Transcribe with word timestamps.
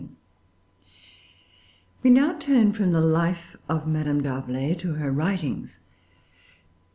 We 2.01 2.09
now 2.09 2.35
turn 2.39 2.73
from 2.73 2.91
the 2.91 3.01
life 3.01 3.55
of 3.69 3.85
Madame 3.85 4.23
D'Arblay 4.23 4.73
to 4.79 4.93
her 4.95 5.11
writings. 5.11 5.79